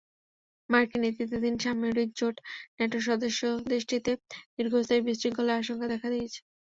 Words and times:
মার্কিন 0.69 1.01
নেতৃত্বাধীন 1.03 1.55
সামরিক 1.63 2.09
জোট 2.19 2.35
ন্যাটোর 2.75 3.03
সদস্যদেশটিতে 3.09 4.11
দীর্ঘস্থায়ী 4.55 5.01
বিশৃঙ্খলার 5.07 5.59
আশঙ্কা 5.61 5.87
দেখা 5.93 6.07
দিয়েছে। 6.13 6.39